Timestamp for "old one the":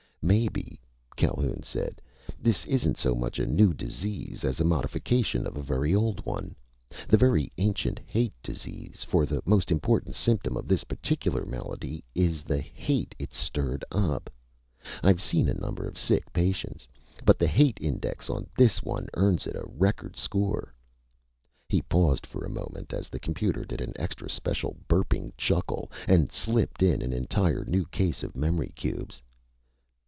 5.95-7.17